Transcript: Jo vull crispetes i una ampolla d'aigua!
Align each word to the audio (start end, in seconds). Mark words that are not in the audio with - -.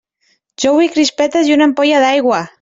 Jo 0.63 0.71
vull 0.77 0.89
crispetes 0.95 1.53
i 1.53 1.57
una 1.59 1.69
ampolla 1.71 2.03
d'aigua! 2.07 2.43